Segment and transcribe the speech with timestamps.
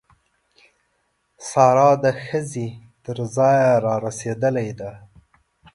[1.49, 2.67] سارا د ښځې
[3.05, 3.71] تر ځایه
[4.05, 4.91] رسېدلې ده.